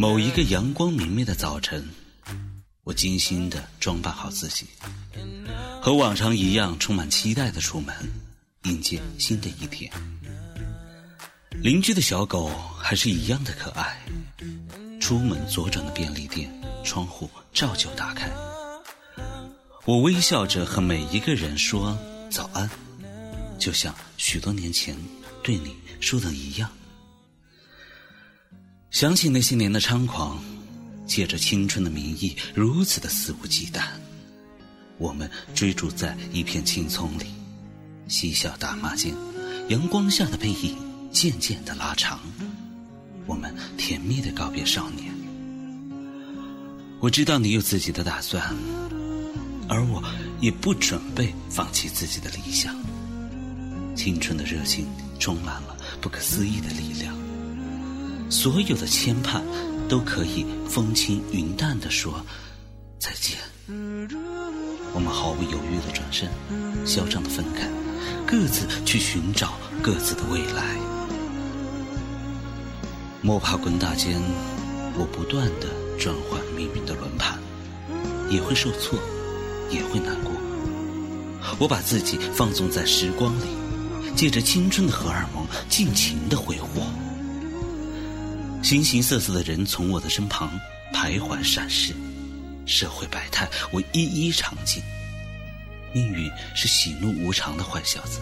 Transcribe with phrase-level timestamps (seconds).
[0.00, 1.86] 某一个阳光明媚的早晨，
[2.84, 4.66] 我精心的装扮好自己，
[5.80, 7.94] 和往常一样充满期待的出门，
[8.64, 9.90] 迎接新的一天。
[11.62, 14.00] 邻居的小狗还是一样的可爱。
[15.00, 16.50] 出门左转的便利店，
[16.84, 18.30] 窗户照旧打开。
[19.84, 21.98] 我微笑着和每一个人说
[22.30, 22.70] 早安，
[23.58, 24.96] 就像许多年前
[25.42, 26.70] 对你说的一样。
[28.90, 30.42] 想起那些年的猖狂，
[31.10, 33.82] 借着青春的名义如此的肆无忌惮。
[34.96, 37.26] 我们追逐在一片青葱里，
[38.06, 39.12] 嬉笑打骂间，
[39.70, 40.76] 阳光下的背影
[41.10, 42.20] 渐渐的拉长。
[43.26, 45.12] 我们甜蜜的告别少年。
[47.00, 48.54] 我知道你有自己的打算，
[49.68, 50.00] 而我
[50.40, 52.72] 也不准备放弃自己的理想。
[53.96, 54.86] 青春的热情
[55.18, 57.12] 充满了不可思议的力量。
[58.30, 59.42] 所有的牵绊，
[59.90, 62.24] 都可以风轻云淡地说
[63.00, 63.36] 再见。
[64.94, 66.30] 我们毫不犹豫地转身，
[66.86, 67.68] 嚣张地分开，
[68.24, 70.76] 各自去寻找各自的未来。
[73.20, 74.16] 摸爬滚打间，
[74.96, 75.66] 我不断地
[75.98, 77.36] 转换命运的轮盘，
[78.30, 78.96] 也会受挫，
[79.70, 80.32] 也会难过。
[81.58, 83.46] 我把自己放纵在时光里，
[84.14, 86.80] 借着青春的荷尔蒙，尽情地挥霍。
[88.62, 90.50] 形形色色的人从我的身旁
[90.94, 91.94] 徘徊闪逝，
[92.66, 94.82] 社会百态我一一尝尽。
[95.92, 98.20] 命运是喜怒无常的坏小子，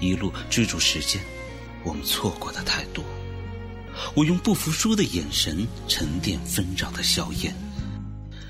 [0.00, 1.20] 一路追逐时间，
[1.82, 3.04] 我们错过的太多。
[4.14, 7.54] 我用不服输的眼神沉淀纷扰的硝烟，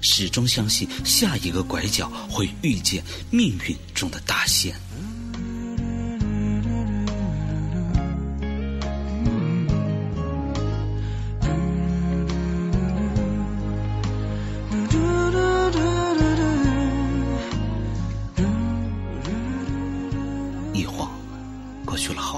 [0.00, 4.74] 始终相信下一个拐角会遇见命运中的大仙。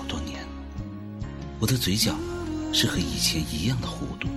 [0.09, 0.45] 多年。
[1.59, 2.15] 我的嘴角
[2.73, 4.29] 是和以前一样的弧度，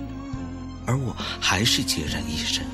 [0.86, 2.64] 而我还是孑然一身，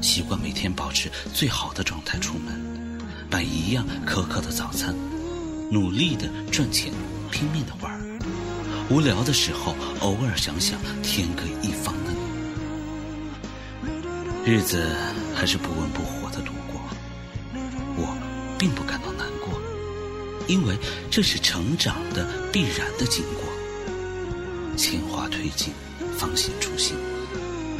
[0.00, 2.98] 习惯每天保持最好的状态出门，
[3.30, 4.94] 买一样可口的早餐，
[5.70, 6.92] 努力的赚钱，
[7.30, 7.92] 拼命的玩
[8.90, 12.12] 无聊的时候偶尔想想天各一方的
[14.44, 14.94] 你，日子
[15.34, 16.80] 还是不温不火的度过，
[17.96, 18.16] 我
[18.58, 19.03] 并不感到，
[20.46, 20.76] 因为
[21.10, 23.44] 这是成长的必然的经过。
[24.76, 25.72] 千华推进，
[26.18, 26.96] 方显初心。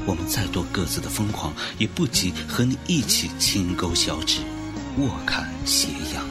[0.07, 4.41] 我们再多各自的疯狂，也不及和你一起轻钩小指，
[4.99, 6.25] 卧看斜阳。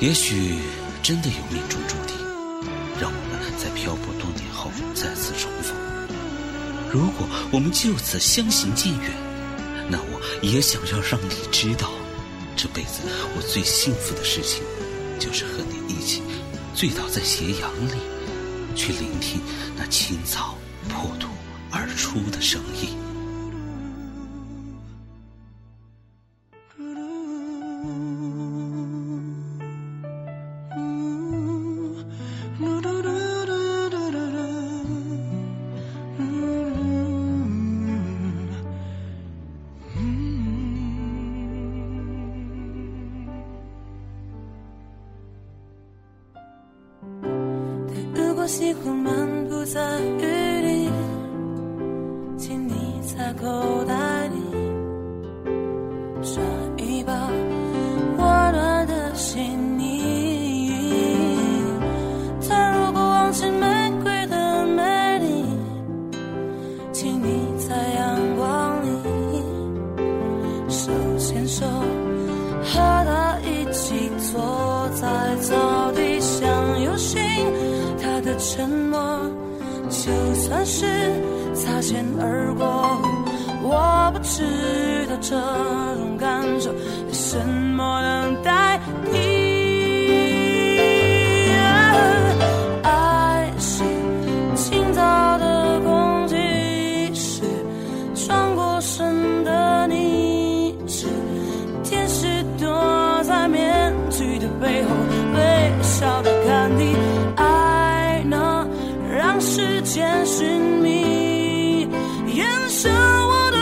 [0.00, 0.54] 也许
[1.02, 2.16] 真的有命中注定，
[3.00, 5.74] 让我们在漂泊多年后再次重逢。
[6.90, 9.10] 如果我们就此相行渐远，
[9.90, 11.90] 那我也想要让你知道，
[12.56, 13.02] 这辈子
[13.36, 14.62] 我最幸福的事情，
[15.18, 16.22] 就是和你一起。
[16.74, 17.98] 醉倒在斜阳里，
[18.74, 19.40] 去聆听
[19.76, 20.56] 那青草
[20.88, 21.28] 破土
[21.70, 23.03] 而出的声音。
[48.44, 50.90] 我喜欢漫步在雨里，
[52.36, 53.48] 请你在口
[53.86, 54.36] 袋里
[56.20, 56.42] 抓
[56.76, 57.14] 一把
[58.18, 59.48] 温暖的心。
[62.46, 65.46] 他如果忘记玫瑰的美丽，
[66.92, 68.88] 请你在阳光里
[70.68, 71.64] 手牵手，
[72.62, 72.74] 和
[73.06, 75.34] 他一起坐在
[80.04, 80.84] 就算是
[81.54, 82.66] 擦肩而过，
[83.62, 88.78] 我不知道这种感受有什么能代
[89.10, 89.18] 替。
[92.82, 93.82] 爱是
[94.54, 96.36] 清早的空气，
[97.14, 97.40] 是
[98.26, 100.74] 转过身的你。
[100.86, 101.06] 是
[101.82, 102.68] 天使躲
[103.22, 104.90] 在面具的背后，
[105.34, 106.93] 微笑的看你。
[109.94, 111.88] 间寻觅，
[112.26, 113.58] 延伸我的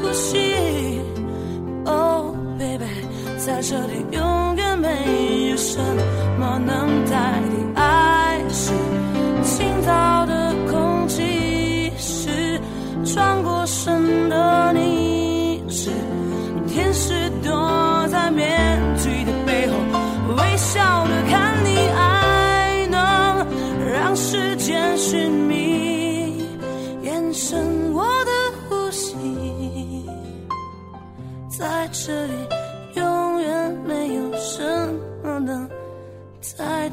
[0.00, 1.00] 呼吸。
[1.84, 2.84] Oh baby，
[3.38, 5.78] 在这里永远没有什
[6.36, 7.57] 么能代替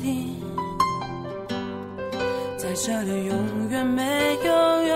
[0.02, 0.44] 你。
[2.58, 4.52] 在这里，永远没有
[4.88, 4.96] 用，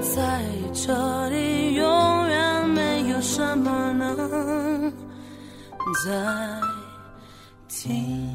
[0.00, 0.42] 在
[0.72, 4.92] 这里，永远没有什么能
[6.04, 6.10] 再
[7.68, 8.28] 听。